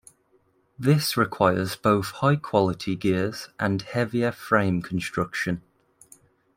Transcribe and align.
This 0.79 1.15
requires 1.15 1.75
both 1.75 2.07
high 2.09 2.35
quality 2.37 2.95
gears 2.95 3.49
and 3.59 3.83
heavier 3.83 4.31
frame 4.31 4.81
construction. 4.81 5.61